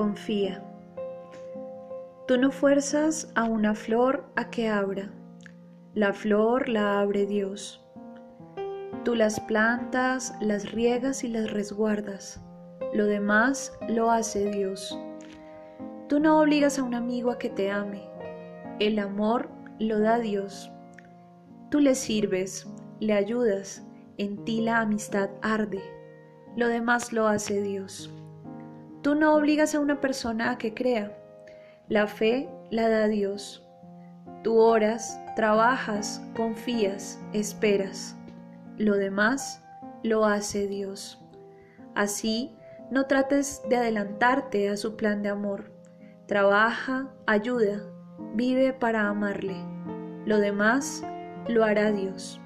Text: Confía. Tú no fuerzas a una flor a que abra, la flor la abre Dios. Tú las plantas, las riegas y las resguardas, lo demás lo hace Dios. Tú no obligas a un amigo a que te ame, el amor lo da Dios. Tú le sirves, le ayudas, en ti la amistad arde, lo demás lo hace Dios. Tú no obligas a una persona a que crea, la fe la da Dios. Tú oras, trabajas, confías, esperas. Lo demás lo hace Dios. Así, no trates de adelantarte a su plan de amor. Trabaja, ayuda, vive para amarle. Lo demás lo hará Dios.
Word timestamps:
Confía. 0.00 0.64
Tú 2.26 2.38
no 2.38 2.50
fuerzas 2.50 3.30
a 3.34 3.44
una 3.44 3.74
flor 3.74 4.24
a 4.34 4.48
que 4.48 4.66
abra, 4.66 5.10
la 5.92 6.14
flor 6.14 6.70
la 6.70 7.02
abre 7.02 7.26
Dios. 7.26 7.84
Tú 9.04 9.14
las 9.14 9.40
plantas, 9.40 10.32
las 10.40 10.72
riegas 10.72 11.22
y 11.22 11.28
las 11.28 11.50
resguardas, 11.50 12.40
lo 12.94 13.04
demás 13.04 13.76
lo 13.90 14.10
hace 14.10 14.50
Dios. 14.50 14.98
Tú 16.08 16.18
no 16.18 16.40
obligas 16.40 16.78
a 16.78 16.82
un 16.82 16.94
amigo 16.94 17.30
a 17.30 17.38
que 17.38 17.50
te 17.50 17.70
ame, 17.70 18.08
el 18.78 18.98
amor 18.98 19.50
lo 19.78 19.98
da 19.98 20.18
Dios. 20.18 20.72
Tú 21.70 21.78
le 21.78 21.94
sirves, 21.94 22.66
le 23.00 23.12
ayudas, 23.12 23.86
en 24.16 24.46
ti 24.46 24.62
la 24.62 24.80
amistad 24.80 25.28
arde, 25.42 25.82
lo 26.56 26.68
demás 26.68 27.12
lo 27.12 27.28
hace 27.28 27.60
Dios. 27.60 28.10
Tú 29.02 29.14
no 29.14 29.34
obligas 29.34 29.74
a 29.74 29.80
una 29.80 30.00
persona 30.00 30.50
a 30.50 30.58
que 30.58 30.74
crea, 30.74 31.16
la 31.88 32.06
fe 32.06 32.50
la 32.70 32.88
da 32.88 33.08
Dios. 33.08 33.66
Tú 34.42 34.58
oras, 34.58 35.18
trabajas, 35.36 36.22
confías, 36.36 37.18
esperas. 37.32 38.16
Lo 38.76 38.96
demás 38.96 39.62
lo 40.02 40.26
hace 40.26 40.66
Dios. 40.66 41.18
Así, 41.94 42.54
no 42.90 43.06
trates 43.06 43.62
de 43.68 43.76
adelantarte 43.76 44.68
a 44.68 44.76
su 44.76 44.96
plan 44.96 45.22
de 45.22 45.30
amor. 45.30 45.72
Trabaja, 46.26 47.10
ayuda, 47.26 47.82
vive 48.34 48.72
para 48.72 49.08
amarle. 49.08 49.56
Lo 50.26 50.38
demás 50.38 51.02
lo 51.48 51.64
hará 51.64 51.90
Dios. 51.90 52.40